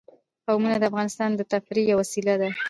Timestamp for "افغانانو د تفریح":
0.89-1.85